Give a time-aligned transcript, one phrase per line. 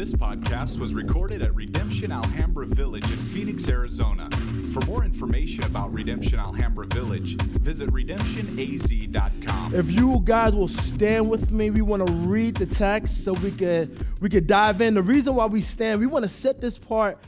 [0.00, 4.30] This podcast was recorded at Redemption Alhambra Village in Phoenix, Arizona.
[4.72, 9.74] For more information about Redemption Alhambra Village, visit redemptionaz.com.
[9.74, 13.50] If you guys will stand with me, we want to read the text so we
[13.50, 14.94] could we could dive in.
[14.94, 17.18] The reason why we stand, we want to set this part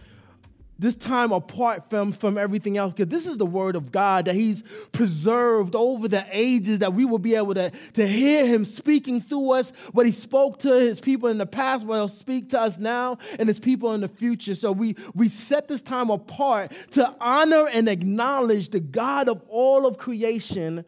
[0.83, 4.35] this time apart from, from everything else because this is the word of God that
[4.35, 9.21] He's preserved over the ages that we will be able to, to hear Him speaking
[9.21, 12.61] through us, what He spoke to His people in the past, what He'll speak to
[12.61, 14.57] us now and His people in the future.
[14.57, 19.87] So we, we set this time apart to honor and acknowledge the God of all
[19.87, 20.85] of creation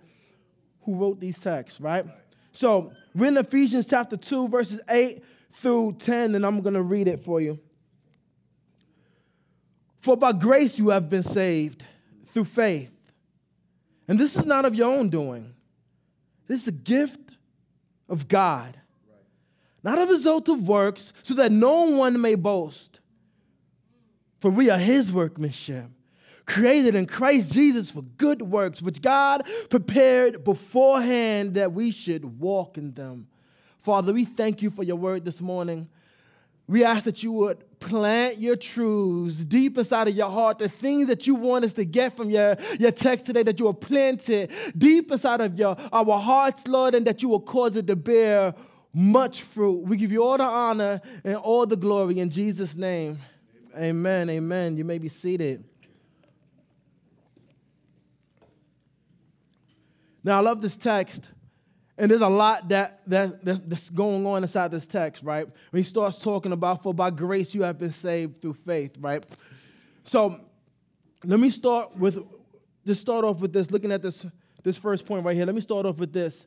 [0.83, 2.05] who wrote these texts, right?
[2.53, 7.07] So we're in Ephesians chapter 2, verses 8 through 10, and I'm going to read
[7.07, 7.61] it for you.
[10.05, 11.83] For by grace you have been saved
[12.27, 12.93] through faith.
[14.07, 15.55] And this is not of your own doing,
[16.47, 17.31] this is a gift
[18.07, 18.79] of God,
[19.83, 23.01] not a result of works, so that no one may boast.
[24.41, 25.87] For we are his workmanship,
[26.45, 32.77] created in Christ Jesus for good works, which God prepared beforehand that we should walk
[32.77, 33.27] in them.
[33.81, 35.89] Father, we thank you for your word this morning.
[36.67, 41.09] We ask that you would plant your truths deep inside of your heart, the things
[41.09, 44.29] that you want us to get from your, your text today, that you will plant
[44.31, 47.97] it deep inside of your, our hearts, Lord, and that you will cause it to
[47.97, 48.55] bear
[48.95, 49.83] much fruit.
[49.83, 53.19] We give you all the honor and all the glory in Jesus' name.
[53.75, 53.85] Amen.
[53.85, 54.31] Amen.
[54.31, 54.77] Amen.
[54.77, 55.65] You may be seated.
[60.23, 61.29] Now, I love this text
[61.97, 65.47] and there's a lot that, that, that's going on inside this text, right?
[65.71, 69.25] When he starts talking about, for by grace you have been saved through faith, right?
[70.03, 70.41] So
[71.23, 72.19] let me start with,
[72.85, 74.27] just start off with this, looking at this,
[74.65, 75.47] this first point right here.
[75.47, 76.47] Let me start off with this.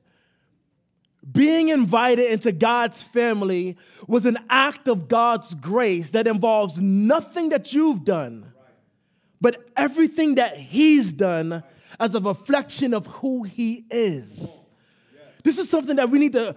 [1.30, 7.74] Being invited into God's family was an act of God's grace that involves nothing that
[7.74, 8.52] you've done,
[9.40, 11.64] but everything that He's done
[12.00, 14.67] as a reflection of who He is.
[15.48, 16.54] This is something that we need to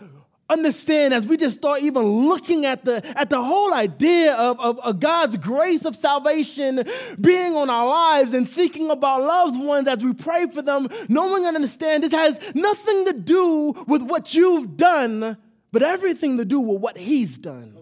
[0.49, 4.81] understand as we just start even looking at the at the whole idea of, of,
[4.81, 6.83] of, God's grace of salvation
[7.21, 11.47] being on our lives and thinking about loved ones as we pray for them, knowing
[11.47, 15.37] and understand this has nothing to do with what you've done,
[15.71, 17.79] but everything to do with what He's done.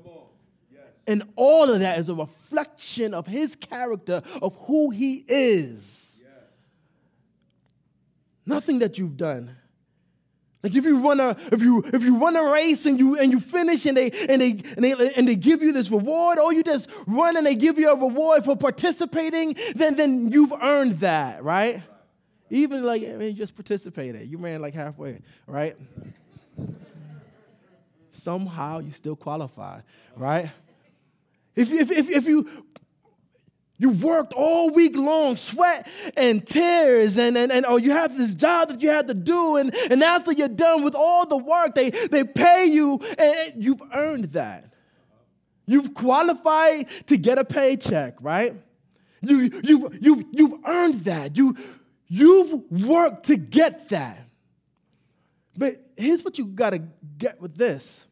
[0.70, 0.82] Yes.
[1.06, 6.20] And all of that is a reflection of His character, of who He is.
[6.20, 6.32] Yes.
[8.44, 9.56] Nothing that you've done
[10.62, 13.30] like if you run a if you if you run a race and you and
[13.30, 16.52] you finish and they and they and they and they give you this reward, or
[16.52, 20.98] you just run and they give you a reward for participating, then then you've earned
[21.00, 21.82] that, right?
[22.50, 25.76] Even like I mean, you just participated, you ran like halfway, right?
[28.10, 29.80] Somehow you still qualify,
[30.16, 30.50] right?
[31.54, 32.48] If, if, if, if you
[33.78, 38.34] you worked all week long, sweat and tears, and, and, and oh, you have this
[38.34, 41.74] job that you had to do, and, and after you're done with all the work,
[41.76, 44.72] they, they pay you, and you've earned that.
[45.66, 48.54] You've qualified to get a paycheck, right?
[49.20, 51.36] You, you've, you've, you've earned that.
[51.36, 51.56] You,
[52.08, 54.18] you've worked to get that.
[55.56, 56.82] But here's what you got to
[57.18, 58.04] get with this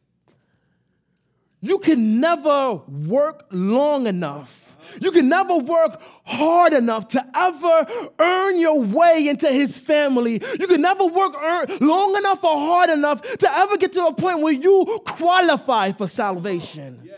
[1.60, 4.65] you can never work long enough
[5.00, 7.86] you can never work hard enough to ever
[8.18, 10.34] earn your way into his family.
[10.58, 11.34] You can never work
[11.80, 16.08] long enough or hard enough to ever get to a point where you qualify for
[16.08, 17.10] salvation.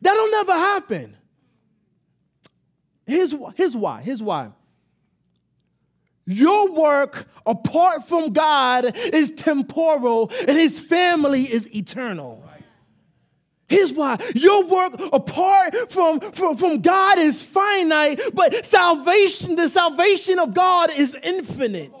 [0.00, 1.16] That'll never happen.
[3.06, 4.02] Here's, here's why.
[4.02, 4.50] Here's why.
[6.26, 12.47] Your work apart from God is temporal and his family is eternal.
[13.68, 20.38] Here's why your work apart from, from, from God is finite, but salvation, the salvation
[20.38, 21.92] of God is infinite.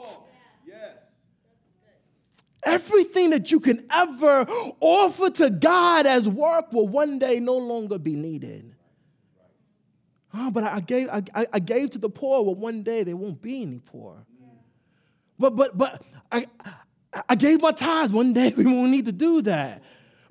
[2.64, 4.46] Everything that you can ever
[4.80, 8.74] offer to God as work will one day no longer be needed.
[10.34, 11.22] Oh, but I gave, I,
[11.52, 14.26] I gave to the poor, well, one day there won't be any poor.
[15.38, 16.02] But, but, but
[16.32, 16.46] I,
[17.28, 19.82] I gave my tithes, one day we won't need to do that.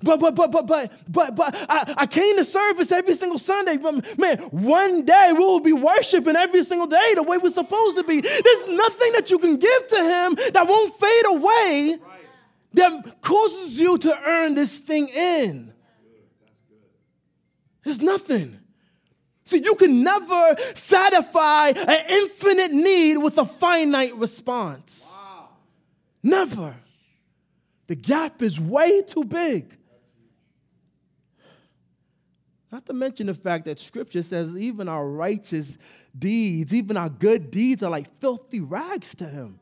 [0.02, 3.78] But but but but but but but I, I came to service every single Sunday.
[3.78, 7.96] But man, one day we will be worshiping every single day the way we're supposed
[7.96, 8.20] to be.
[8.20, 11.98] There's nothing that you can give to him that won't fade away
[12.74, 15.72] that causes you to earn this thing in.
[17.84, 18.58] There's nothing.
[19.44, 25.10] See, you can never satisfy an infinite need with a finite response.
[25.10, 25.48] Wow.
[26.22, 26.76] Never.
[27.86, 29.74] The gap is way too big.
[32.70, 35.78] Not to mention the fact that scripture says even our righteous
[36.16, 39.58] deeds, even our good deeds are like filthy rags to him.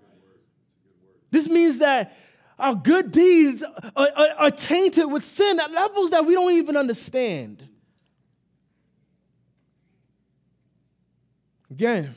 [1.30, 2.16] This means that
[2.58, 3.62] our good deeds
[3.94, 7.68] are, are, are tainted with sin at levels that we don't even understand.
[11.70, 12.14] Again,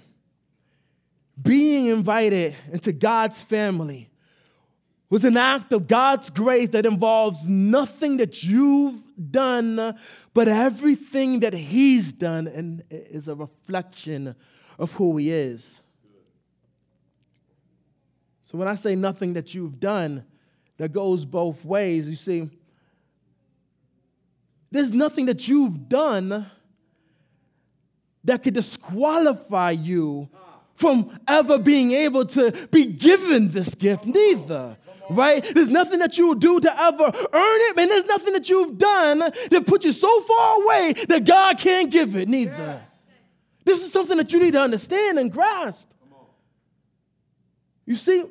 [1.39, 4.08] being invited into God's family
[5.09, 9.01] was an act of God's grace that involves nothing that you've
[9.31, 9.97] done,
[10.33, 14.35] but everything that He's done, and is a reflection
[14.77, 15.79] of who He is.
[18.44, 20.25] So when I say nothing that you've done,
[20.77, 22.09] that goes both ways.
[22.09, 22.50] You see,
[24.71, 26.50] there's nothing that you've done
[28.23, 30.29] that could disqualify you
[30.75, 34.77] from ever being able to be given this gift, neither.
[35.09, 35.44] Right?
[35.53, 38.77] There's nothing that you will do to ever earn it, and there's nothing that you've
[38.77, 42.51] done that put you so far away that God can't give it, neither.
[42.51, 42.83] Yes.
[43.65, 45.85] This is something that you need to understand and grasp.
[47.85, 48.23] You see,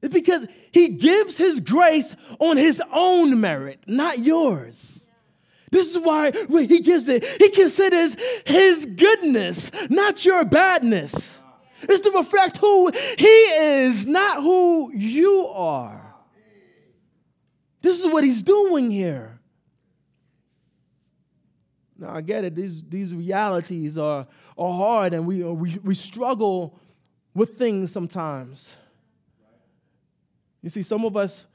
[0.00, 5.06] it's because He gives His grace on His own merit, not yours.
[5.70, 7.24] This is why He gives it.
[7.24, 8.16] He considers
[8.46, 11.38] His goodness, not your badness.
[11.82, 16.14] It's to reflect who He is, not who you are.
[17.80, 19.38] This is what He's doing here.
[21.98, 22.54] Now, I get it.
[22.54, 24.26] These, these realities are,
[24.58, 26.78] are hard and we, uh, we, we struggle
[27.34, 28.74] with things sometimes.
[30.62, 31.46] You see, some of us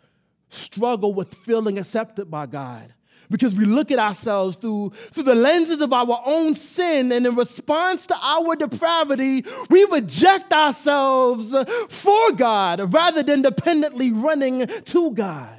[0.50, 2.94] struggle with feeling accepted by God
[3.29, 7.35] because we look at ourselves through, through the lenses of our own sin, and in
[7.35, 11.53] response to our depravity, we reject ourselves
[11.89, 15.57] for God rather than dependently running to God.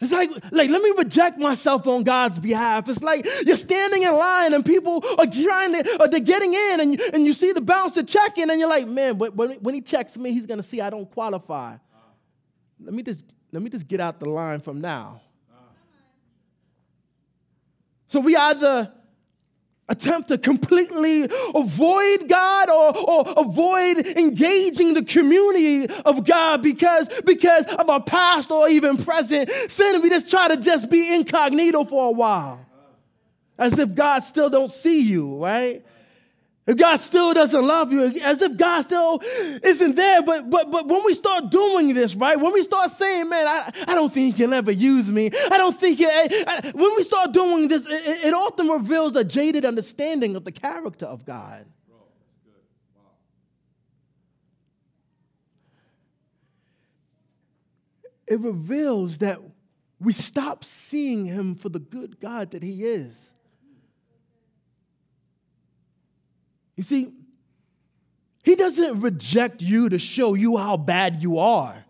[0.00, 2.88] It's like, like, let me reject myself on God's behalf.
[2.88, 6.80] It's like you're standing in line and people are trying to, or they're getting in
[6.80, 10.16] and, and you see the bouncer checking and you're like, man, when, when he checks
[10.16, 11.76] me, he's going to see I don't qualify.
[12.80, 15.22] Let me, just, let me just get out the line from now.
[18.08, 18.92] So we either
[19.88, 21.24] attempt to completely
[21.54, 28.50] avoid God or, or avoid engaging the community of God because, because of our past
[28.50, 30.02] or even present sin.
[30.02, 32.64] We just try to just be incognito for a while.
[33.58, 35.84] As if God still don't see you, right?
[36.68, 40.20] If God still doesn't love you, as if God still isn't there.
[40.20, 42.38] But but but when we start doing this, right?
[42.38, 45.56] When we start saying, "Man, I, I don't think He can ever use me," I
[45.56, 46.74] don't think it.
[46.74, 51.06] when we start doing this, it, it often reveals a jaded understanding of the character
[51.06, 51.64] of God.
[58.26, 59.38] It reveals that
[59.98, 63.32] we stop seeing Him for the good God that He is.
[66.78, 67.12] You see,
[68.44, 71.84] he doesn't reject you to show you how bad you are.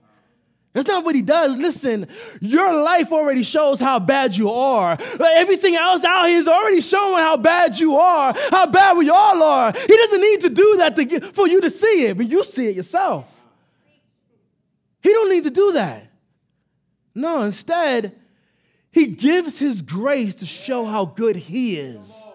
[0.73, 1.59] That's not what he does.
[1.59, 2.07] Listen,
[2.41, 4.97] your life already shows how bad you are.
[4.97, 9.11] Like everything else out here is already showing how bad you are, how bad we
[9.11, 9.73] all are.
[9.73, 12.43] He doesn't need to do that to get, for you to see it, but you
[12.43, 13.43] see it yourself.
[15.03, 16.11] He don't need to do that.
[17.15, 18.19] No, instead,
[18.91, 22.28] he gives his grace to show how good he is.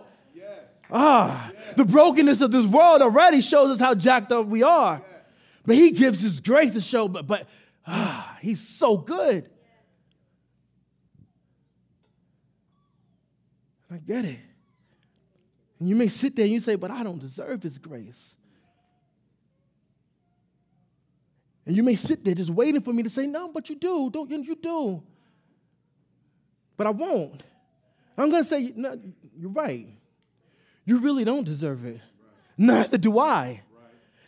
[0.96, 5.02] Ah, the brokenness of this world already shows us how jacked up we are.
[5.66, 7.48] But he gives his grace to show, but, but
[7.88, 9.50] ah, he's so good.
[13.90, 14.40] I get it.
[15.80, 18.38] And you may sit there and you say, but I don't deserve his grace.
[21.66, 24.12] And you may sit there just waiting for me to say, no, but you do.
[24.12, 25.04] Don't you You do.
[26.78, 27.42] But I won't.
[28.18, 29.00] I'm to say, no,
[29.36, 29.88] you're right.
[30.86, 32.02] You really don't deserve it.
[32.58, 33.62] Neither do I.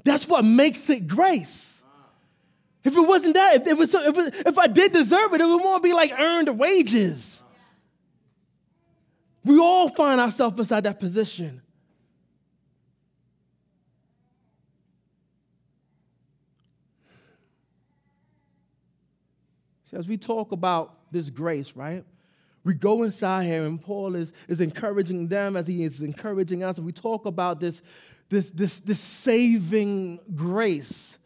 [0.04, 1.84] That's what makes it grace.
[2.84, 5.46] If it wasn't that, if, it was, if, it, if I did deserve it, it
[5.46, 7.44] would more be like earned wages.
[9.44, 11.64] We all find ourselves inside that position.
[19.90, 22.04] See, as we talk about this grace, right?
[22.66, 26.78] We go inside here and Paul is, is encouraging them as he is encouraging us.
[26.78, 27.82] And we talk about this,
[28.30, 31.18] this, this, this saving grace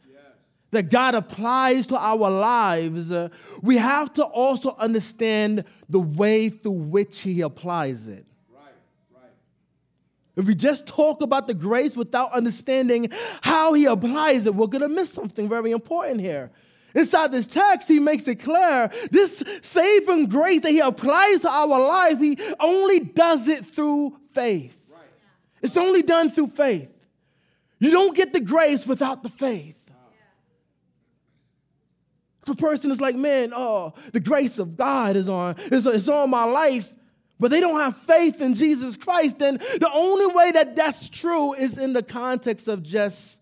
[0.72, 3.10] that God applies to our lives.
[3.10, 3.30] Uh,
[3.62, 8.26] we have to also understand the way through which he applies it.
[8.54, 8.74] Right,
[9.16, 9.32] right.
[10.36, 13.10] If we just talk about the grace without understanding
[13.42, 16.52] how he applies it, we're going to miss something very important here.
[16.96, 21.68] Inside this text, he makes it clear this saving grace that he applies to our
[21.68, 24.78] life, he only does it through faith.
[24.90, 25.02] Right.
[25.62, 26.90] It's only done through faith.
[27.80, 29.76] You don't get the grace without the faith.
[32.44, 36.10] If a person is like, man, oh, the grace of God is on, is, is
[36.10, 36.92] on my life,
[37.40, 41.54] but they don't have faith in Jesus Christ, then the only way that that's true
[41.54, 43.40] is in the context of just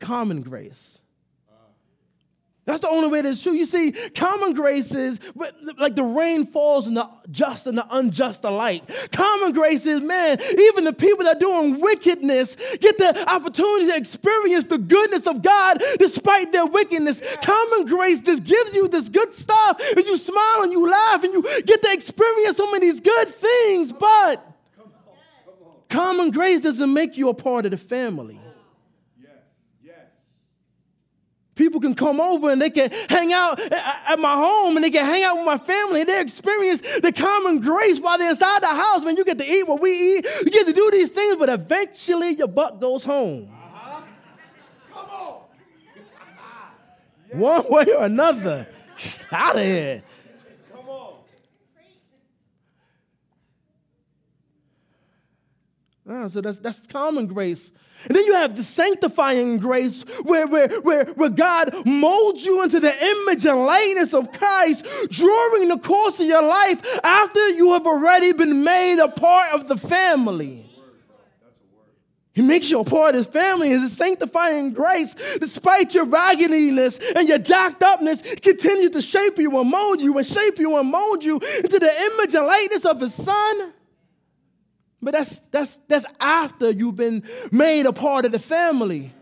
[0.00, 0.98] common grace.
[2.66, 3.52] That's the only way that's true.
[3.52, 5.20] You see, common grace is
[5.78, 8.82] like the rain falls on the just and the unjust alike.
[9.12, 13.96] Common grace is, man, even the people that are doing wickedness get the opportunity to
[13.96, 17.22] experience the goodness of God despite their wickedness.
[17.40, 21.32] Common grace just gives you this good stuff, and you smile and you laugh and
[21.32, 24.44] you get to experience some of these good things, but
[25.88, 28.40] common grace doesn't make you a part of the family.
[31.56, 35.06] People can come over and they can hang out at my home and they can
[35.06, 38.68] hang out with my family and they experience the common grace while they're inside the
[38.68, 39.04] house.
[39.04, 41.48] Man, you get to eat what we eat, you get to do these things, but
[41.48, 43.48] eventually your butt goes home.
[43.50, 44.02] Uh-huh.
[44.92, 45.40] Come on.
[47.40, 48.68] One way or another.
[49.32, 50.02] Out of here.
[50.72, 51.14] Come on.
[56.28, 57.70] So that's, that's common grace.
[58.04, 62.78] And then you have the sanctifying grace where, where, where, where God molds you into
[62.78, 67.86] the image and likeness of Christ during the course of your life after you have
[67.86, 70.66] already been made a part of the family.
[72.36, 73.70] He makes you a part of his family.
[73.70, 79.70] His sanctifying grace, despite your raggediness and your jacked upness, continues to shape you and
[79.70, 83.14] mold you and shape you and mold you into the image and likeness of his
[83.14, 83.72] son.
[85.02, 87.22] But that's, that's, that's after you've been
[87.52, 89.12] made a part of the family.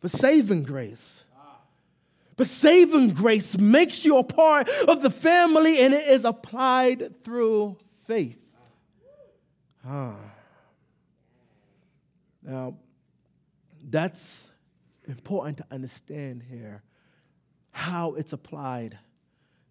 [0.00, 1.22] But saving grace.
[2.36, 7.78] But saving grace makes you a part of the family and it is applied through
[8.06, 8.44] faith.
[9.86, 10.16] Ah.
[12.42, 12.76] Now,
[13.82, 14.46] that's
[15.08, 16.82] important to understand here
[17.70, 18.98] how it's applied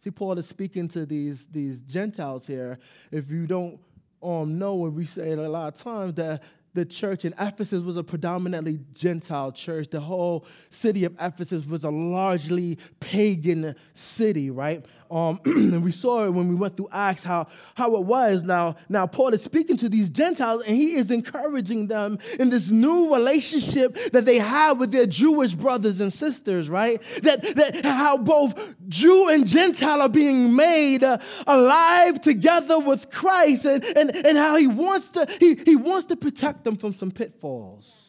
[0.06, 2.78] See, Paul is speaking to these, these Gentiles here.
[3.12, 3.80] If you don't
[4.22, 6.44] um, know, and we say it a lot of times, that
[6.76, 9.88] the church in Ephesus was a predominantly Gentile church.
[9.90, 14.86] The whole city of Ephesus was a largely pagan city, right?
[15.10, 18.44] Um, and we saw it when we went through Acts how, how it was.
[18.44, 22.70] Now, now Paul is speaking to these Gentiles and he is encouraging them in this
[22.70, 27.02] new relationship that they have with their Jewish brothers and sisters, right?
[27.24, 33.66] That, that how both Jew and Gentile are being made uh, alive together with Christ
[33.66, 37.12] and, and, and how he wants to he, he wants to protect them from some
[37.12, 38.05] pitfalls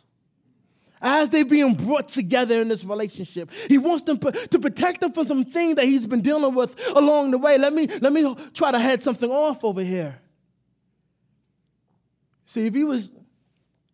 [1.00, 3.50] as they're being brought together in this relationship.
[3.68, 7.30] He wants them to protect them from some things that he's been dealing with along
[7.32, 7.58] the way.
[7.58, 10.18] Let me, let me try to head something off over here.
[12.46, 13.14] See, if he was,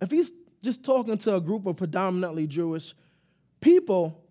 [0.00, 0.32] if he's
[0.62, 2.94] just talking to a group of predominantly Jewish
[3.60, 4.22] people,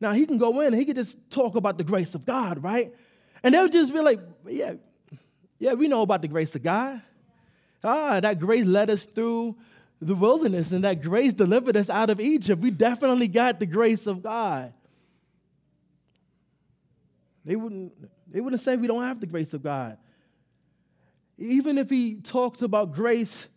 [0.00, 2.62] now he can go in and he can just talk about the grace of God,
[2.62, 2.92] right?
[3.42, 4.74] And they'll just be like, yeah,
[5.58, 7.00] yeah, we know about the grace of God.
[7.84, 9.56] Ah, that grace led us through
[10.02, 12.60] the wilderness and that grace delivered us out of Egypt.
[12.60, 14.72] We definitely got the grace of God.
[17.44, 17.92] They wouldn't,
[18.30, 19.98] they wouldn't say we don't have the grace of God.
[21.38, 23.48] Even if he talks about grace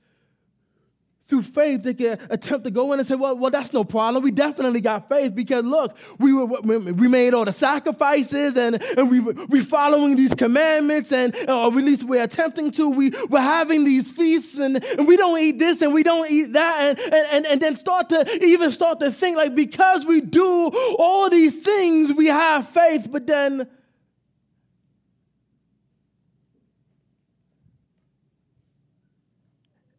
[1.27, 4.23] through faith, they can attempt to go in and say, well, well, that's no problem.
[4.23, 9.09] We definitely got faith because look, we were we made all the sacrifices and, and
[9.09, 12.89] we we following these commandments and or at least we're attempting to.
[12.89, 16.53] We we're having these feasts and, and we don't eat this and we don't eat
[16.53, 20.69] that and, and, and then start to even start to think like because we do
[20.99, 23.67] all these things, we have faith, but then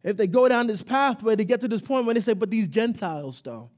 [0.07, 2.49] if they go down this pathway to get to this point when they say, but
[2.49, 3.69] these Gentiles, though,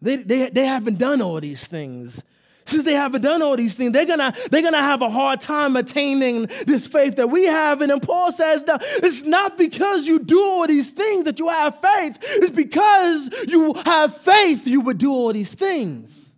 [0.00, 2.22] they, they, they haven't done all these things.
[2.64, 5.74] Since they haven't done all these things, they're gonna, they're gonna have a hard time
[5.74, 7.82] attaining this faith that we have.
[7.82, 11.48] And then Paul says that it's not because you do all these things that you
[11.48, 16.32] have faith, it's because you have faith you would do all these things.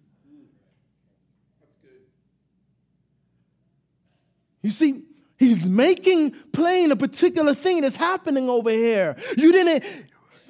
[4.62, 5.02] You see,
[5.44, 9.16] He's making plain a particular thing that's happening over here.
[9.36, 9.84] You didn't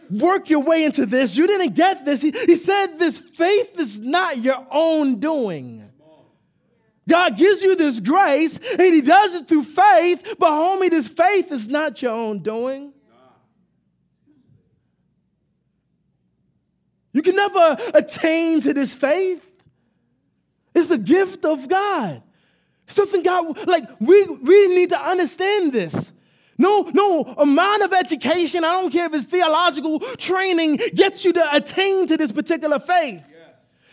[0.09, 2.23] work your way into this, you didn't get this.
[2.23, 5.91] He, he said, This faith is not your own doing.
[7.09, 11.51] God gives you this grace and He does it through faith, but homie, this faith
[11.53, 12.93] is not your own doing.
[17.13, 19.45] You can never attain to this faith.
[20.75, 22.23] It's a gift of God.
[22.87, 26.13] Something God, like, we, we need to understand this.
[26.57, 31.57] No, no amount of education, I don't care if it's theological training, gets you to
[31.57, 33.23] attain to this particular faith.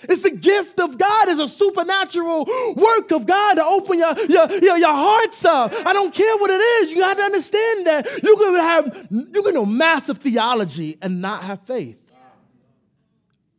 [0.04, 1.30] It's a gift of God.
[1.30, 2.46] It's a supernatural
[2.76, 5.72] work of God to open your, your, your, your hearts up.
[5.86, 6.90] I don't care what it is.
[6.90, 8.08] You got to understand that.
[8.24, 11.98] You can have you can know massive theology and not have faith.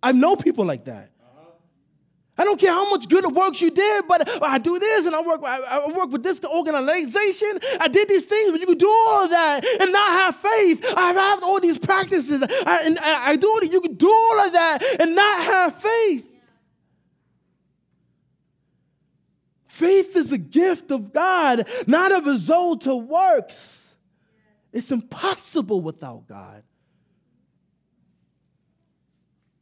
[0.02, 1.11] I know people like that.
[2.38, 5.20] I don't care how much good works you did, but I do this and I
[5.20, 7.60] work, I work with this organization.
[7.78, 10.94] I did these things, but you can do all of that and not have faith.
[10.96, 13.70] I have all these practices I, and I do it.
[13.70, 16.26] You can do all of that and not have faith.
[19.66, 23.92] Faith is a gift of God, not a result of works.
[24.72, 26.62] It's impossible without God.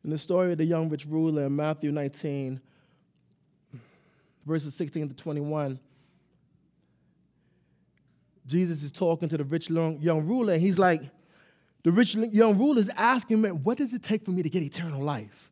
[0.04, 2.60] In the story of the young rich ruler in Matthew 19,
[4.46, 5.78] verses 16 to 21,
[8.46, 11.02] Jesus is talking to the rich young ruler, and he's like,
[11.82, 14.62] the rich young ruler is asking, man, what does it take for me to get
[14.62, 15.50] eternal life?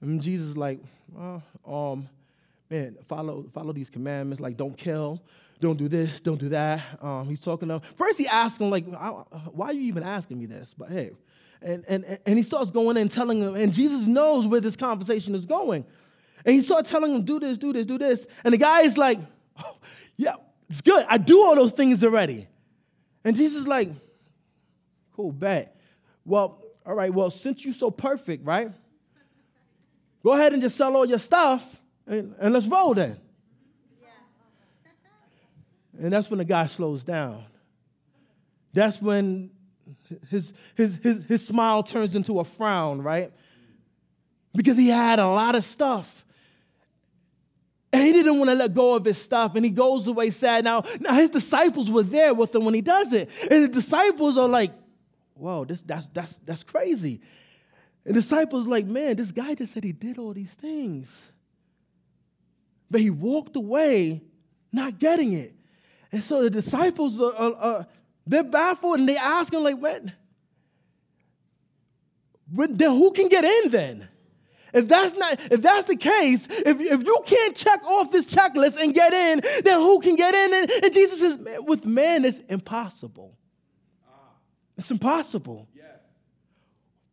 [0.00, 0.80] And Jesus is like,
[1.12, 2.08] well, um,
[2.70, 5.22] man, follow, follow these commandments, like don't kill,
[5.60, 6.82] don't do this, don't do that.
[7.00, 7.80] Um, he's talking to him.
[7.96, 10.74] First, he asks him, like, why are you even asking me this?
[10.76, 11.12] But hey,
[11.66, 15.34] and, and, and he starts going and telling him, and Jesus knows where this conversation
[15.34, 15.84] is going.
[16.44, 18.24] And he starts telling him, do this, do this, do this.
[18.44, 19.18] And the guy is like,
[19.58, 19.76] oh,
[20.16, 20.34] yeah,
[20.70, 21.04] it's good.
[21.08, 22.46] I do all those things already.
[23.24, 23.88] And Jesus is like,
[25.16, 25.76] cool, bet.
[26.24, 28.70] Well, all right, well, since you're so perfect, right?
[30.22, 33.18] Go ahead and just sell all your stuff and, and let's roll then.
[35.98, 37.44] And that's when the guy slows down.
[38.72, 39.50] That's when
[40.30, 43.32] his, his, his, his smile turns into a frown, right?
[44.54, 46.24] Because he had a lot of stuff.
[47.92, 50.64] And he didn't want to let go of his stuff, and he goes away sad.
[50.64, 53.30] Now, now his disciples were there with him when he does it.
[53.50, 54.72] And the disciples are like,
[55.34, 57.20] whoa, this, that's, that's, that's crazy.
[58.04, 61.30] And disciples like, man, this guy just said he did all these things.
[62.90, 64.22] But he walked away
[64.72, 65.54] not getting it.
[66.12, 67.86] And so the disciples are, are
[68.26, 70.02] they're baffled and they ask him, like, what?
[72.52, 74.08] Then who can get in then?
[74.72, 78.80] If that's not, if that's the case, if, if you can't check off this checklist
[78.80, 80.54] and get in, then who can get in?
[80.54, 83.36] And, and Jesus says, man, with man, it's impossible.
[84.06, 84.12] Ah.
[84.76, 85.68] It's impossible.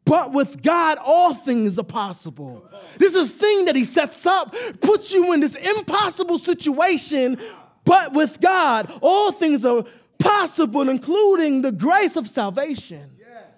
[0.06, 2.70] But with God, all things are possible.
[2.98, 7.38] This is a thing that He sets up, puts you in this impossible situation.
[7.86, 9.86] But with God, all things are
[10.20, 13.12] possible, including the grace of salvation.
[13.20, 13.54] Yes.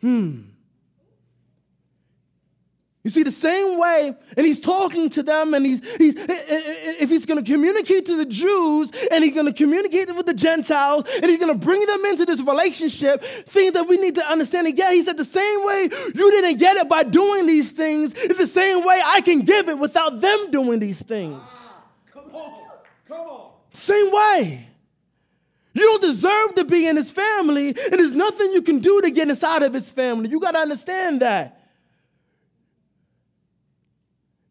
[0.00, 0.40] Hmm.
[3.04, 7.26] You see, the same way, and he's talking to them, and he's, he's if he's
[7.26, 11.26] going to communicate to the Jews, and he's going to communicate with the Gentiles, and
[11.26, 14.68] he's going to bring them into this relationship, things that we need to understand.
[14.68, 18.14] And yeah, he said the same way you didn't get it by doing these things,
[18.14, 21.42] it's the same way I can give it without them doing these things.
[21.42, 22.52] Ah, come on,
[23.06, 23.50] come on.
[23.68, 24.68] Same way.
[25.74, 29.10] You don't deserve to be in his family, and there's nothing you can do to
[29.10, 30.30] get inside of his family.
[30.30, 31.60] You got to understand that.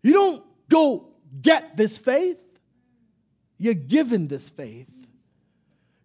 [0.01, 2.43] You don't go get this faith,
[3.57, 4.89] you're given this faith.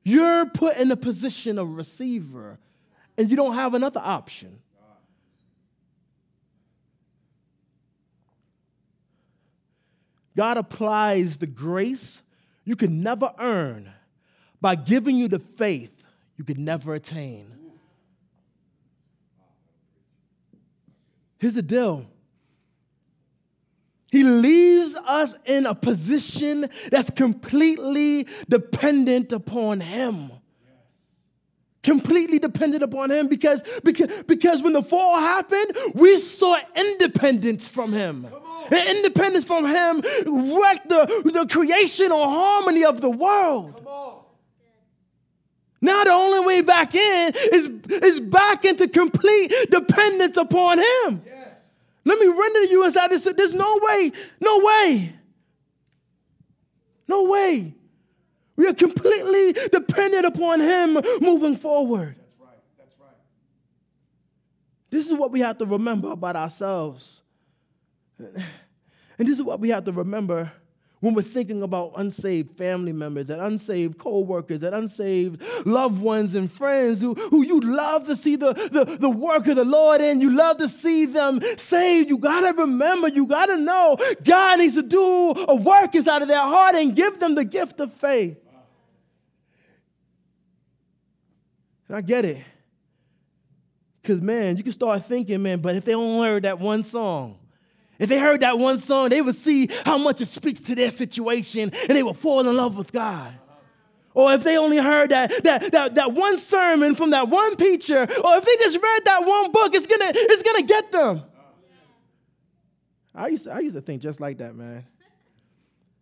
[0.04, 2.58] You're put in a position of receiver,
[3.18, 4.60] and you don't have another option.
[10.36, 12.22] God applies the grace
[12.64, 13.92] you can never earn
[14.60, 15.92] by giving you the faith
[16.36, 17.52] you could never attain.
[21.38, 22.06] Here's the deal
[24.10, 30.32] he leaves us in a position that's completely dependent upon Him.
[31.82, 37.92] Completely dependent upon Him because, because, because when the fall happened, we saw independence from
[37.92, 38.26] Him.
[38.70, 43.87] And independence from Him wrecked the, the creation or harmony of the world.
[45.80, 51.22] Now the only way back in is, is back into complete dependence upon Him.
[51.24, 51.48] Yeah.
[52.04, 53.22] Let me render to you inside this.
[53.24, 55.12] There's no way, no way,
[57.06, 57.74] no way.
[58.56, 62.16] We are completely dependent upon Him moving forward.
[62.16, 62.58] That's right.
[62.76, 63.16] That's right.
[64.90, 67.22] This is what we have to remember about ourselves.
[68.18, 70.50] And this is what we have to remember
[71.00, 76.50] when we're thinking about unsaved family members and unsaved co-workers and unsaved loved ones and
[76.50, 80.20] friends who, who you love to see the, the, the work of the Lord in,
[80.20, 84.82] you love to see them saved, you gotta remember, you gotta know God needs to
[84.82, 88.36] do a work inside of their heart and give them the gift of faith.
[91.86, 92.44] And I get it.
[94.02, 97.38] Because, man, you can start thinking, man, but if they only heard that one song,
[97.98, 100.90] if they heard that one song, they would see how much it speaks to their
[100.90, 103.34] situation and they would fall in love with God.
[104.14, 108.02] Or if they only heard that, that, that, that one sermon from that one preacher,
[108.02, 111.22] or if they just read that one book, it's gonna, it's gonna get them.
[113.14, 114.86] I used, to, I used to think just like that, man.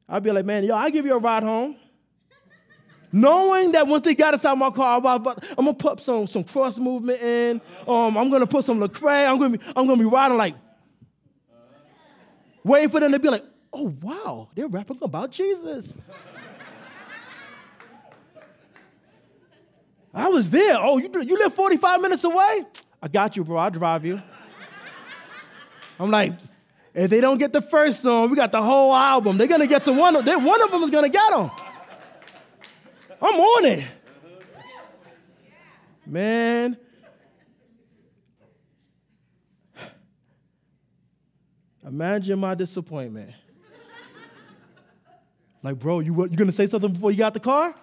[0.08, 1.76] I'd be like, man, yo, I'll give you a ride home.
[3.10, 6.44] Knowing that once they got inside my car, I'm, about, I'm gonna put some, some
[6.44, 7.60] cross movement in.
[7.88, 9.26] Um, I'm gonna put some Lecrae.
[9.26, 10.54] I'm gonna be, I'm gonna be riding like
[12.66, 15.96] waiting for them to be like, oh, wow, they're rapping about Jesus.
[20.12, 20.76] I was there.
[20.78, 22.64] Oh, you, you live 45 minutes away?
[23.02, 23.58] I got you, bro.
[23.58, 24.20] I'll drive you.
[26.00, 26.32] I'm like,
[26.94, 29.36] if they don't get the first song, we got the whole album.
[29.36, 30.44] They're gonna get to one of them.
[30.44, 31.50] One of them is gonna get them.
[33.20, 33.84] I'm on it.
[36.06, 36.78] Man,
[41.86, 43.30] Imagine my disappointment.
[45.62, 47.74] like, bro, you, you gonna say something before you got the car?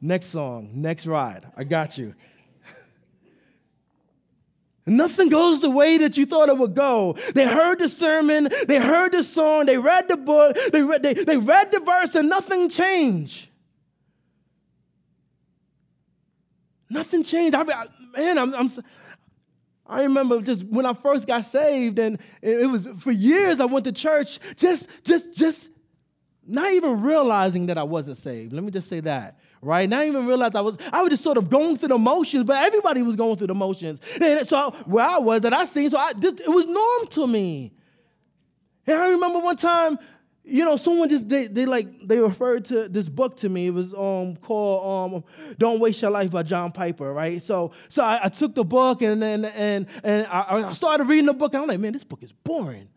[0.00, 1.50] Next song, next ride.
[1.56, 2.14] I got you.
[4.86, 7.16] Nothing goes the way that you thought it would go.
[7.34, 11.14] They heard the sermon, they heard the song, they read the book, they read, they,
[11.14, 13.48] they read the verse, and nothing changed.
[16.90, 17.54] Nothing changed.
[17.54, 18.68] I, I man, I'm, I'm,
[19.92, 23.84] I remember just when I first got saved, and it was for years I went
[23.84, 25.68] to church just, just, just
[26.46, 28.52] not even realizing that I wasn't saved.
[28.52, 29.88] Let me just say that, right?
[29.88, 32.56] Not even realize I was, I was just sort of going through the motions, but
[32.56, 34.00] everybody was going through the motions.
[34.20, 37.72] And so where I was that I seen, so I, it was norm to me.
[38.86, 39.98] And I remember one time
[40.44, 43.68] you know, someone just they, they like they referred to this book to me.
[43.68, 45.24] It was um called um
[45.58, 47.40] "Don't Waste Your Life" by John Piper, right?
[47.40, 51.26] So so I, I took the book and and and and I, I, started reading
[51.26, 51.54] the book.
[51.54, 52.88] And I'm like, man, this book is boring.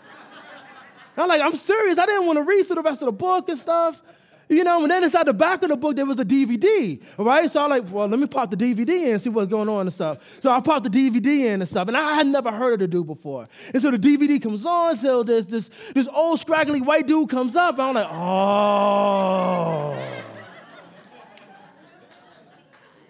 [1.16, 1.98] I'm like, I'm serious.
[1.98, 4.02] I didn't want to read through the rest of the book and stuff.
[4.48, 7.50] You know, and then inside the back of the book, there was a DVD, right?
[7.50, 9.86] So I'm like, well, let me pop the DVD in and see what's going on
[9.86, 10.18] and stuff.
[10.40, 12.88] So I popped the DVD in and stuff, and I had never heard of the
[12.88, 13.48] dude before.
[13.72, 17.56] And so the DVD comes on, so this, this, this old scraggly white dude comes
[17.56, 19.96] up, and I'm like, oh.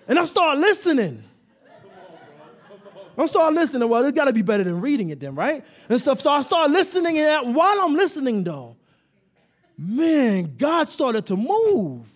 [0.06, 1.24] And I start listening.
[3.16, 3.88] I start listening.
[3.88, 5.64] Well, it's got to be better than reading it, then, right?
[5.88, 6.20] And stuff.
[6.20, 8.76] So I start listening, and while I'm listening, though,
[9.78, 12.08] man, God started to move.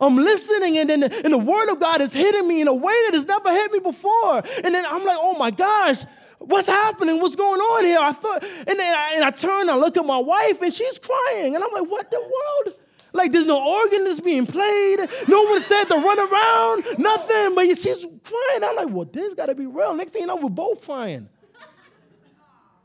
[0.00, 2.74] I'm listening, and then the, and the word of God is hitting me in a
[2.74, 4.42] way that has never hit me before.
[4.64, 6.04] And then I'm like, oh my gosh,
[6.38, 7.20] what's happening?
[7.20, 7.98] What's going on here?
[8.00, 10.72] I thought, and then I, and I turn and I look at my wife, and
[10.72, 11.54] she's crying.
[11.54, 12.76] And I'm like, what the world?
[13.12, 14.98] Like there's no organ that's being played.
[15.28, 16.98] No one said to run around.
[16.98, 17.54] Nothing.
[17.54, 18.64] But she's crying.
[18.64, 19.94] I'm like, well, this got to be real.
[19.94, 21.28] Next thing you know, we're both crying.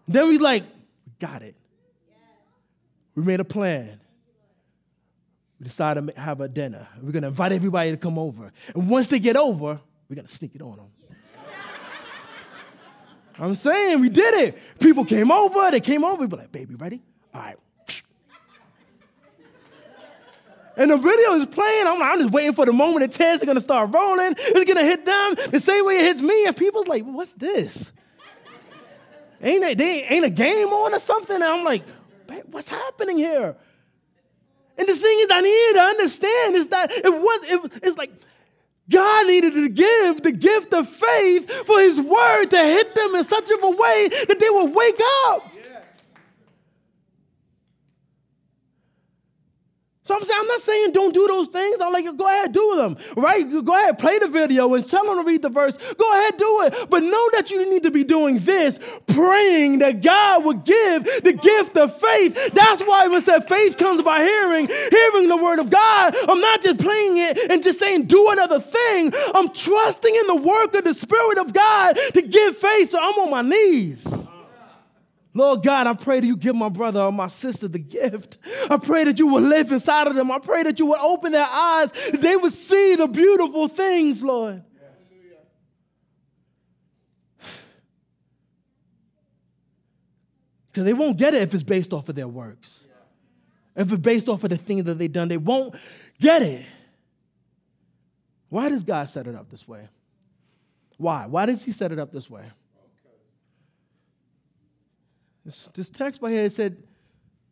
[0.07, 0.65] Then we like,
[1.19, 1.55] got it.
[3.15, 3.99] We made a plan
[5.59, 6.87] we decide to have a dinner.
[7.01, 8.51] We're going to invite everybody to come over.
[8.75, 10.87] And once they get over, we're going to sneak it on them.
[13.37, 14.57] I'm saying we did it.
[14.79, 17.01] People came over, they came over, we be like, baby, ready?
[17.33, 17.57] All right.
[20.75, 21.87] And the video is playing.
[21.87, 24.33] I'm, I'm just waiting for the moment the tears are gonna start rolling.
[24.37, 26.45] It's gonna hit them the same way it hits me.
[26.47, 27.91] And people's like, what's this?
[29.41, 31.35] ain't, they, they, ain't a game on or something?
[31.35, 31.83] And I'm like,
[32.49, 33.57] what's happening here?
[34.79, 38.11] And the thing is, I needed to understand is that it was, it, it's like
[38.89, 43.23] God needed to give the gift of faith for his word to hit them in
[43.23, 45.51] such of a way that they would wake up.
[50.09, 51.77] So I'm saying, I'm not saying don't do those things.
[51.79, 53.47] I'm like, go ahead, do them, right?
[53.47, 55.77] Go ahead, play the video and tell them to read the verse.
[55.77, 56.89] Go ahead, do it.
[56.89, 61.33] But know that you need to be doing this, praying that God will give the
[61.39, 62.55] gift of faith.
[62.55, 66.15] That's why when said faith comes by hearing, hearing the word of God.
[66.27, 69.13] I'm not just playing it and just saying do another thing.
[69.35, 72.89] I'm trusting in the work of the Spirit of God to give faith.
[72.89, 74.07] So I'm on my knees.
[75.39, 78.37] Lord God, I pray that you give my brother or my sister the gift.
[78.69, 80.29] I pray that you will live inside of them.
[80.31, 84.63] I pray that you would open their eyes, they would see the beautiful things, Lord.
[90.67, 92.85] Because they won't get it if it's based off of their works.
[93.75, 95.73] If it's based off of the things that they've done, they won't
[96.19, 96.63] get it.
[98.49, 99.87] Why does God set it up this way?
[100.97, 101.27] Why?
[101.27, 102.43] Why does He set it up this way?
[105.49, 106.77] This, this text right here said,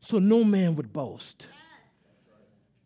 [0.01, 1.47] so no man would boast.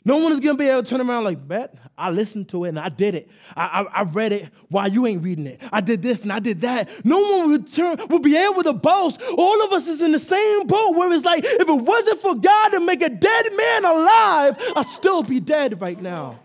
[0.05, 2.69] No one is gonna be able to turn around like, bet, I listened to it
[2.69, 3.29] and I did it.
[3.57, 5.59] I, I, I, read it while you ain't reading it.
[5.69, 6.87] I did this and I did that.
[7.05, 9.21] No one would turn would be able to boast.
[9.37, 12.33] All of us is in the same boat where it's like, if it wasn't for
[12.35, 16.39] God to make a dead man alive, I'd still be dead right now.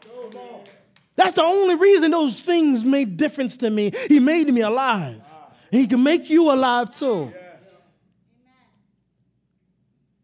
[1.14, 3.92] That's the only reason those things made difference to me.
[4.08, 5.22] He made me alive.
[5.70, 7.32] he can make you alive too.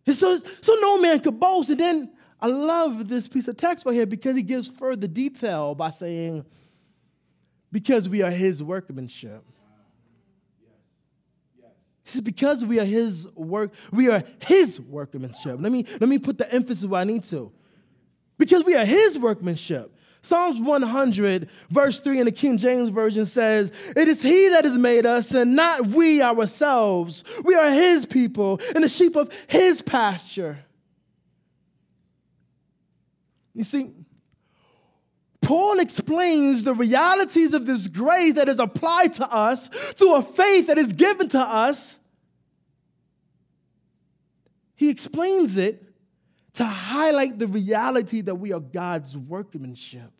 [0.07, 1.71] So, so no man could boast.
[1.71, 5.75] And then I love this piece of text right here because he gives further detail
[5.75, 6.45] by saying,
[7.71, 9.45] because we are his workmanship.
[12.05, 15.59] He says, because we are his work, we are his workmanship.
[15.61, 17.53] Let me, let me put the emphasis where I need to.
[18.38, 19.97] Because we are his workmanship.
[20.23, 24.79] Psalms 100, verse 3 in the King James Version says, It is He that has
[24.79, 27.25] made us and not we ourselves.
[27.45, 30.65] We are His people and the sheep of His pasture.
[33.53, 33.91] You see,
[35.41, 40.69] Paul explains the realities of this grace that is applied to us through a faith
[40.69, 41.99] that is given to us.
[44.77, 45.92] He explains it
[46.55, 50.11] to highlight the reality that we are God's workmanship.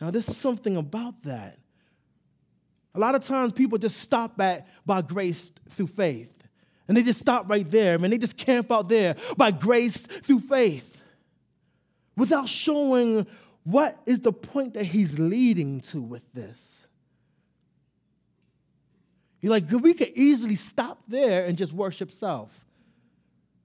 [0.00, 1.58] Now, there's something about that.
[2.94, 6.30] A lot of times people just stop at by grace through faith.
[6.86, 10.40] And they just stop right there, and they just camp out there by grace through
[10.40, 11.02] faith
[12.14, 13.26] without showing
[13.62, 16.86] what is the point that he's leading to with this.
[19.40, 22.64] You're like, we could easily stop there and just worship self.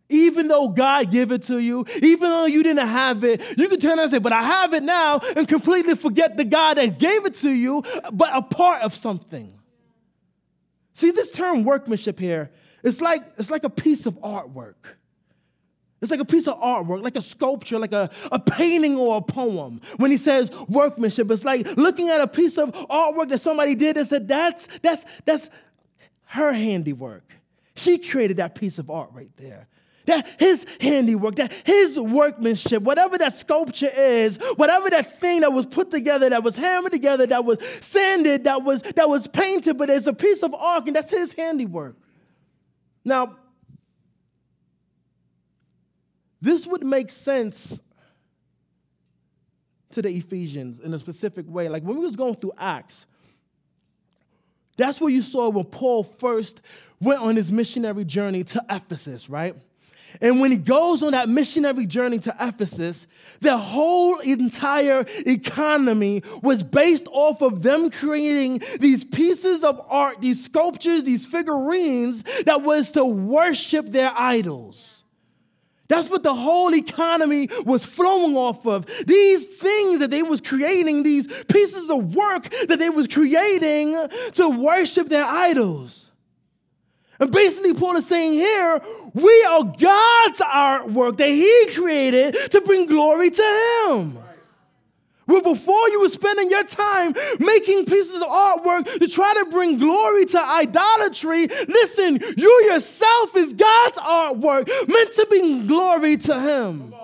[0.10, 3.80] Even though God gave it to you, even though you didn't have it, you can
[3.80, 6.98] turn around and say, But I have it now, and completely forget the God that
[6.98, 9.54] gave it to you, but a part of something.
[10.94, 12.50] See, this term workmanship here,
[12.84, 14.76] it's like, it's like a piece of artwork.
[16.02, 19.22] It's like a piece of artwork, like a sculpture, like a, a painting or a
[19.22, 19.82] poem.
[19.98, 23.98] When he says workmanship, it's like looking at a piece of artwork that somebody did
[23.98, 25.50] and said, that's, that's, that's
[26.26, 27.32] her handiwork.
[27.76, 29.68] She created that piece of art right there
[30.10, 35.66] that his handiwork, that his workmanship, whatever that sculpture is, whatever that thing that was
[35.66, 39.90] put together, that was hammered together, that was sanded, that was that was painted, but
[39.90, 41.96] it's a piece of art, and that's his handiwork.
[43.06, 43.38] Now,
[46.42, 47.80] this would make sense
[49.92, 51.70] to the Ephesians in a specific way.
[51.70, 53.06] Like when we was going through Acts,
[54.76, 56.62] that's where you saw when Paul first
[57.00, 59.56] went on his missionary journey to Ephesus, right?
[60.22, 63.08] And when he goes on that missionary journey to Ephesus,
[63.42, 70.44] the whole entire economy was based off of them creating these pieces of art, these
[70.44, 75.04] sculptures, these figurines that was to worship their idols.
[75.88, 78.86] That's what the whole economy was flowing off of.
[79.08, 83.94] These things that they was creating, these pieces of work that they was creating
[84.36, 86.09] to worship their idols.
[87.20, 88.82] And basically, Paul is saying here,
[89.14, 94.18] we are God's artwork that He created to bring glory to Him.
[95.28, 99.78] Well, before you were spending your time making pieces of artwork to try to bring
[99.78, 106.96] glory to idolatry, listen, you yourself is God's artwork meant to bring glory to Him.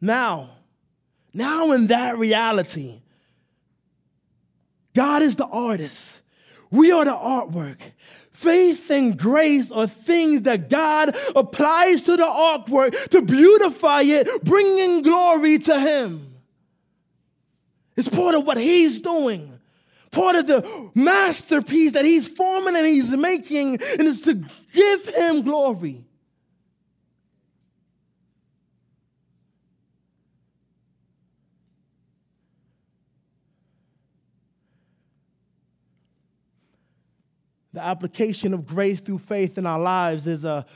[0.00, 0.50] Now,
[1.32, 3.01] now in that reality,
[4.94, 6.20] God is the artist.
[6.70, 7.78] We are the artwork.
[8.32, 15.02] Faith and grace are things that God applies to the artwork to beautify it, bringing
[15.02, 16.34] glory to Him.
[17.96, 19.60] It's part of what He's doing,
[20.10, 25.42] part of the masterpiece that He's forming and He's making, and it's to give Him
[25.42, 26.04] glory.
[37.72, 40.66] The application of grace through faith in our lives is a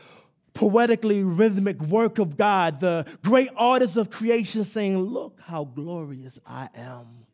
[0.55, 6.71] poetically rhythmic work of God, the great artist of creation saying, Look how glorious I
[6.75, 7.27] am.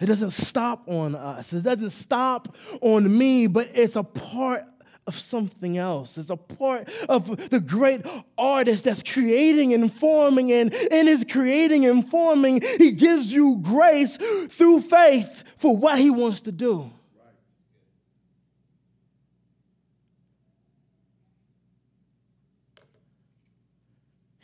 [0.00, 4.64] It doesn't stop on us, it doesn't stop on me, but it's a part
[5.06, 6.16] of something else.
[6.16, 8.00] It's a part of the great
[8.38, 14.16] artist that's creating and forming, and in his creating and forming, he gives you grace
[14.48, 16.90] through faith for what he wants to do.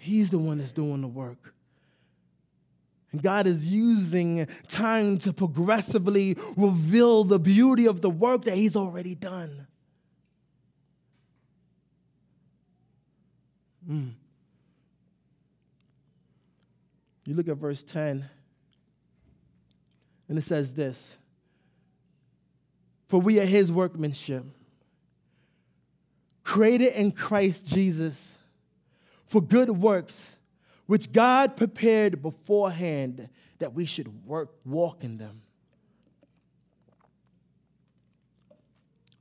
[0.07, 1.53] He's the one that's doing the work.
[3.11, 8.77] And God is using time to progressively reveal the beauty of the work that He's
[8.77, 9.67] already done.
[13.91, 14.13] Mm.
[17.25, 18.25] You look at verse 10,
[20.29, 21.17] and it says this
[23.09, 24.45] For we are His workmanship,
[26.45, 28.36] created in Christ Jesus
[29.27, 30.33] for good works
[30.87, 35.43] which God prepared beforehand that we should work, walk in them.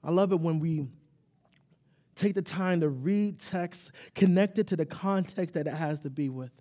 [0.03, 0.87] I love it when we
[2.15, 6.29] take the time to read text connected to the context that it has to be
[6.29, 6.51] with.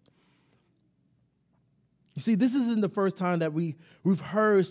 [2.14, 4.66] You see, this isn't the first time that we, we've heard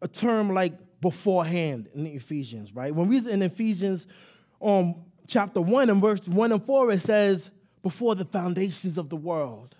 [0.00, 2.94] a term like beforehand in Ephesians, right?
[2.94, 4.06] When we're in Ephesians
[4.60, 4.94] um,
[5.26, 7.50] chapter 1 and verse 1 and 4, it says,
[7.82, 9.74] before the foundations of the world.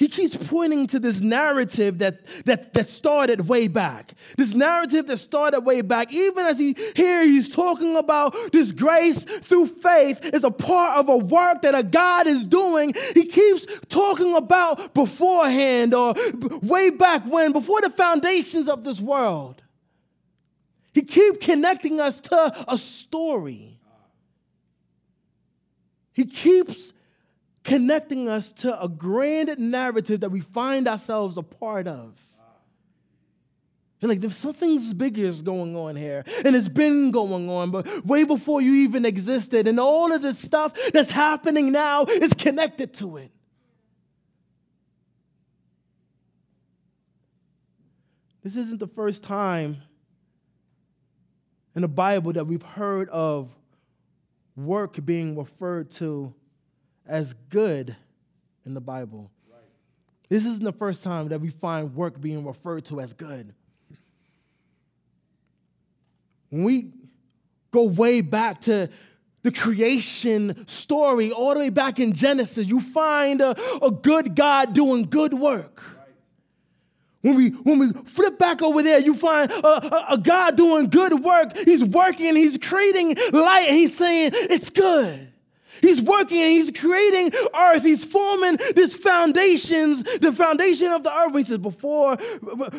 [0.00, 4.14] He keeps pointing to this narrative that, that, that started way back.
[4.38, 6.10] This narrative that started way back.
[6.10, 11.10] Even as he here he's talking about this grace through faith is a part of
[11.10, 12.94] a work that a God is doing.
[13.12, 16.14] He keeps talking about beforehand or
[16.62, 19.60] way back when, before the foundations of this world.
[20.94, 23.69] He keeps connecting us to a story.
[26.12, 26.92] He keeps
[27.62, 32.18] connecting us to a grand narrative that we find ourselves a part of.
[34.02, 36.24] And like, there's something's bigger is going on here.
[36.44, 39.68] And it's been going on, but way before you even existed.
[39.68, 43.30] And all of this stuff that's happening now is connected to it.
[48.42, 49.82] This isn't the first time
[51.76, 53.54] in the Bible that we've heard of
[54.66, 56.34] work being referred to
[57.06, 57.96] as good
[58.64, 59.30] in the Bible.
[59.50, 59.60] Right.
[60.28, 63.54] This isn't the first time that we find work being referred to as good.
[66.50, 66.92] When we
[67.70, 68.88] go way back to
[69.42, 74.74] the creation story, all the way back in Genesis, you find a, a good God
[74.74, 75.82] doing good work.
[77.22, 80.88] When we, when we flip back over there, you find a, a, a, God doing
[80.88, 81.54] good work.
[81.56, 85.30] He's working, he's creating light, and he's saying, It's good.
[85.80, 87.82] He's working and he's creating earth.
[87.82, 91.36] He's forming these foundations, the foundation of the earth.
[91.36, 92.18] He says, before,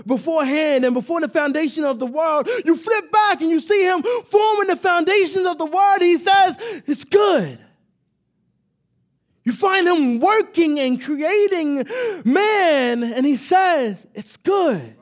[0.05, 4.03] beforehand and before the foundation of the world, you flip back and you see him
[4.25, 6.01] forming the foundations of the world.
[6.01, 7.57] He says, It's good.
[9.43, 11.85] You find him working and creating
[12.23, 14.95] man, and he says, It's good.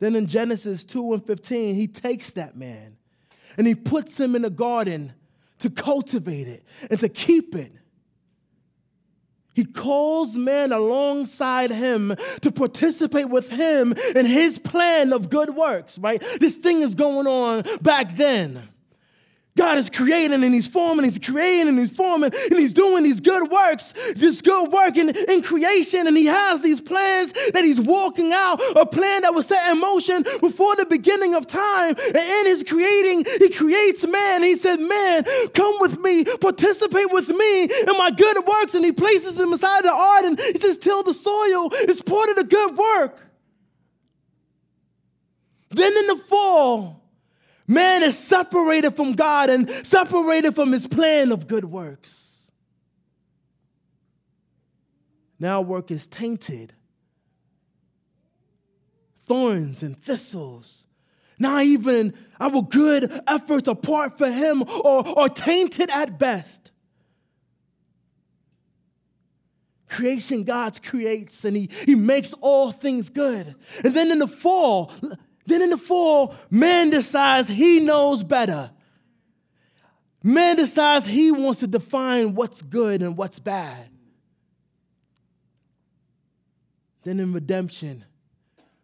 [0.00, 2.96] Then in Genesis 2 and 15, he takes that man
[3.56, 5.12] and he puts him in a garden
[5.60, 7.70] to cultivate it and to keep it.
[9.54, 15.98] He calls man alongside him to participate with him in his plan of good works,
[15.98, 16.20] right?
[16.40, 18.71] This thing is going on back then.
[19.56, 23.20] God is creating and He's forming, He's creating and He's forming, and He's doing these
[23.20, 27.80] good works, this good work in, in creation, and He has these plans that He's
[27.80, 31.94] walking out, a plan that was set in motion before the beginning of time.
[31.98, 34.42] And in His creating, He creates man.
[34.42, 38.74] He said, Man, come with me, participate with me in my good works.
[38.74, 40.38] And He places him inside the garden.
[40.38, 43.28] He says, Till the soil is part of the good work.
[45.70, 47.01] Then in the fall,
[47.72, 52.50] Man is separated from God and separated from his plan of good works.
[55.40, 56.74] Now work is tainted.
[59.24, 60.84] Thorns and thistles.
[61.38, 66.70] Now even our good efforts apart for him are, are tainted at best.
[69.88, 73.54] Creation God creates and he, he makes all things good.
[73.82, 74.92] And then in the fall,
[75.46, 78.70] then in the fall, man decides he knows better.
[80.22, 83.88] Man decides he wants to define what's good and what's bad.
[87.02, 88.04] Then in redemption,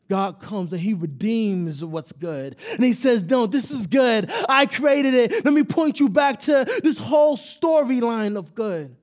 [0.09, 2.57] God comes and he redeems what's good.
[2.73, 4.29] And he says, No, this is good.
[4.49, 5.45] I created it.
[5.45, 8.97] Let me point you back to this whole storyline of good.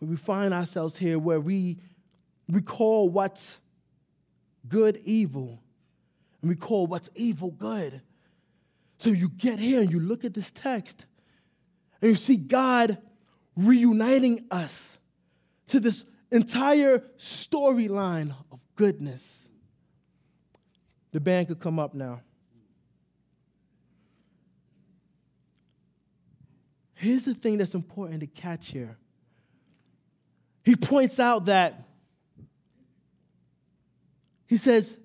[0.00, 1.76] we find ourselves here where we
[2.48, 3.58] we call what's
[4.66, 5.62] good evil,
[6.40, 8.00] and we call what's evil good.
[8.98, 11.06] So you get here and you look at this text,
[12.00, 12.98] and you see God
[13.56, 14.98] reuniting us
[15.68, 19.48] to this entire storyline of goodness.
[21.12, 22.20] The band could come up now.
[26.94, 28.96] Here's the thing that's important to catch here.
[30.64, 31.87] He points out that
[34.48, 34.96] he says,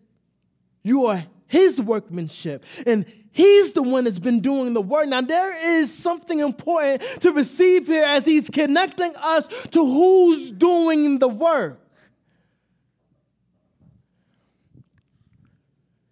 [0.82, 5.08] You are his workmanship, and he's the one that's been doing the work.
[5.08, 11.20] Now, there is something important to receive here as he's connecting us to who's doing
[11.20, 11.80] the work.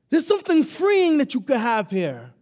[0.10, 2.34] There's something freeing that you could have here.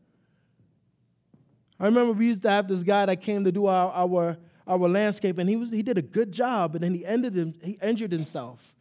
[1.79, 4.37] I remember we used to have this guy that came to do our, our,
[4.67, 7.53] our landscape, and he, was, he did a good job, but then he, ended him,
[7.63, 8.73] he injured himself.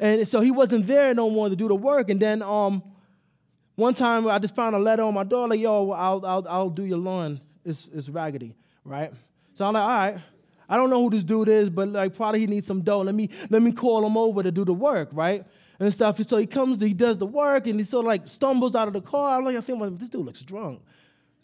[0.00, 2.10] And so he wasn't there no more to do the work.
[2.10, 2.82] And then um,
[3.76, 6.70] one time I just found a letter on my door, like, yo, I'll, I'll, I'll
[6.70, 7.40] do your lawn.
[7.64, 9.12] It's, it's raggedy, right?
[9.54, 10.18] So I'm like, all right.
[10.68, 13.00] I don't know who this dude is, but like probably he needs some dough.
[13.02, 15.44] Let me, let me call him over to do the work, right?
[15.78, 16.22] And stuff.
[16.26, 18.94] So he comes, he does the work, and he sort of like stumbles out of
[18.94, 19.38] the car.
[19.38, 20.80] I'm like, I think, well, this dude looks drunk.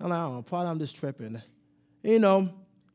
[0.01, 1.43] I'm like, I don't know, probably I'm just tripping.
[2.03, 2.49] You know,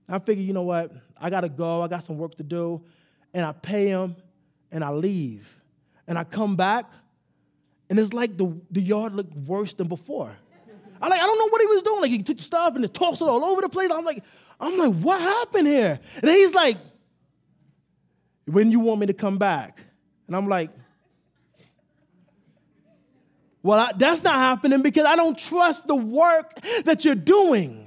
[0.09, 0.91] I figure, you know what?
[1.19, 1.83] I gotta go.
[1.83, 2.83] I got some work to do.
[3.33, 4.15] And I pay him
[4.71, 5.61] and I leave.
[6.07, 6.85] And I come back,
[7.89, 10.35] and it's like the, the yard looked worse than before.
[11.01, 12.01] I like, I don't know what he was doing.
[12.01, 13.91] Like he took stuff and he tossed it all over the place.
[13.91, 14.23] I'm like,
[14.59, 15.99] I'm like, what happened here?
[16.21, 16.77] And he's like,
[18.45, 19.81] when you want me to come back?
[20.27, 20.69] And I'm like,
[23.61, 27.84] well, I, that's not happening because I don't trust the work that you're doing.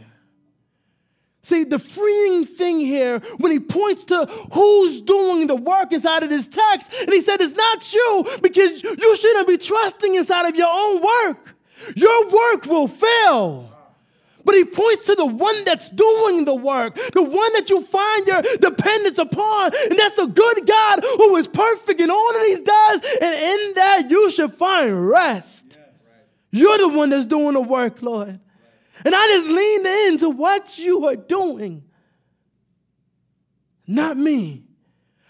[1.49, 6.29] See, the freeing thing here, when he points to who's doing the work inside of
[6.29, 10.57] this text, and he said, It's not you because you shouldn't be trusting inside of
[10.57, 11.57] your own work.
[11.97, 13.73] Your work will fail.
[14.45, 18.27] But he points to the one that's doing the work, the one that you find
[18.27, 19.73] your dependence upon.
[19.91, 23.01] And that's a good God who is perfect in all that he does.
[23.23, 25.79] And in that, you should find rest.
[26.51, 28.39] You're the one that's doing the work, Lord.
[29.05, 31.85] And I just lean into what you are doing,
[33.87, 34.65] not me.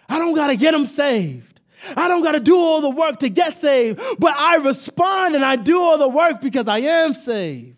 [0.08, 1.60] I don't got to get them saved.
[1.96, 5.44] I don't got to do all the work to get saved, but I respond and
[5.44, 7.76] I do all the work because I am saved.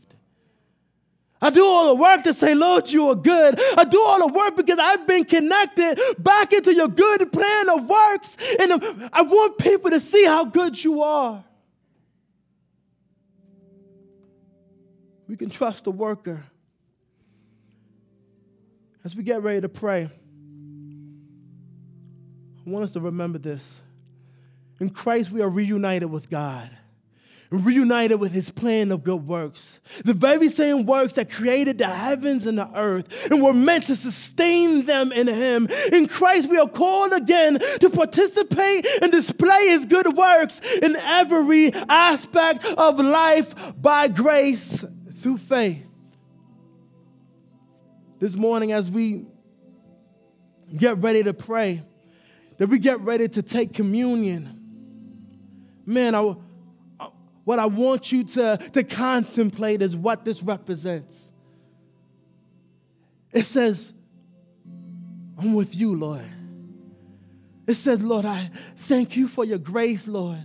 [1.43, 3.59] I do all the work to say, Lord, you are good.
[3.77, 7.89] I do all the work because I've been connected back into your good plan of
[7.89, 8.37] works.
[8.61, 11.43] And I want people to see how good you are.
[15.31, 16.43] We can trust the worker.
[19.05, 20.11] As we get ready to pray,
[22.67, 23.81] I want us to remember this.
[24.81, 26.69] In Christ, we are reunited with God,
[27.49, 29.79] reunited with his plan of good works.
[30.05, 33.95] The very same works that created the heavens and the earth and were meant to
[33.95, 35.69] sustain them in him.
[35.93, 41.73] In Christ, we are called again to participate and display his good works in every
[41.73, 44.85] aspect of life by grace
[45.21, 45.87] through faith.
[48.19, 49.27] This morning, as we
[50.77, 51.83] get ready to pray,
[52.59, 54.61] that we get ready to take communion,
[55.87, 56.35] man, I,
[57.45, 61.33] what I want you to, to contemplate is what this represents.
[63.33, 63.93] It says,
[65.39, 66.25] I'm with you, Lord.
[67.67, 70.45] It says, Lord, I thank you for your grace, Lord.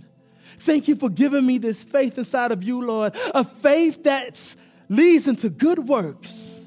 [0.58, 3.14] Thank you for giving me this faith inside of you, Lord.
[3.34, 4.56] A faith that's
[4.88, 6.60] leads into good works.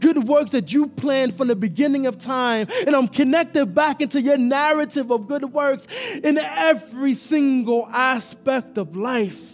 [0.00, 2.66] Good works that you planned from the beginning of time.
[2.86, 5.86] And I'm connected back into your narrative of good works
[6.22, 9.53] in every single aspect of life.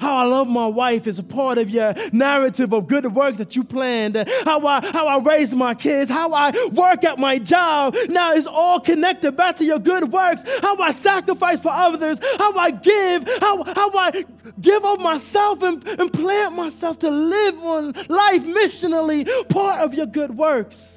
[0.00, 3.56] How I love my wife is a part of your narrative of good work that
[3.56, 4.16] you planned.
[4.44, 7.96] How I, how I raise my kids, how I work at my job.
[8.08, 10.42] Now it's all connected back to your good works.
[10.60, 14.24] How I sacrifice for others, how I give, how, how I
[14.60, 20.06] give of myself and, and plant myself to live on life missionally, part of your
[20.06, 20.94] good works.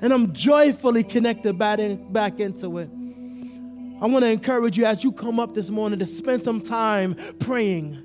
[0.00, 2.90] And I'm joyfully connected back, in, back into it.
[4.00, 7.14] I want to encourage you as you come up this morning to spend some time
[7.38, 8.02] praying.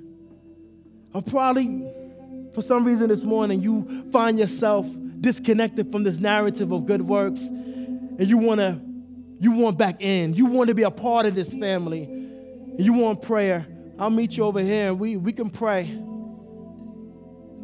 [1.14, 1.86] Or probably,
[2.54, 4.86] for some reason this morning, you find yourself
[5.20, 8.80] disconnected from this narrative of good works, and you want to
[9.42, 10.34] you want back in.
[10.34, 12.08] You want to be a part of this family.
[12.78, 13.66] You want prayer.
[13.98, 15.98] I'll meet you over here and we, we can pray.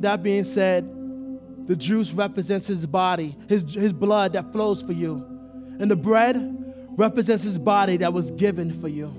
[0.01, 0.89] That being said,
[1.69, 5.25] the juice represents his body, his, his blood that flows for you.
[5.79, 6.35] And the bread
[6.99, 9.15] represents his body that was given for you.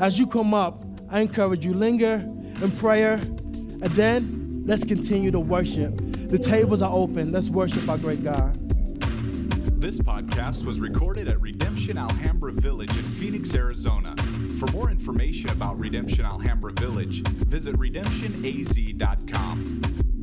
[0.00, 5.38] As you come up, I encourage you, linger in prayer, and then let's continue to
[5.38, 5.94] worship.
[6.30, 7.30] The tables are open.
[7.30, 8.58] Let's worship our great God.
[9.80, 14.16] This podcast was recorded at Redemption Alhambra Village in Phoenix, Arizona.
[14.58, 20.15] For more information about Redemption Alhambra Village, visit redemptionaz.com.